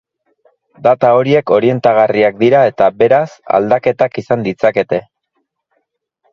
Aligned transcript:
Data 0.87 1.11
horiek 1.17 1.53
orientagarriak 1.57 2.41
dira 2.41 2.63
eta 2.71 2.89
beraz, 3.03 3.29
aldaketak 3.61 4.21
izan 4.25 4.51
ditzakete. 4.51 5.05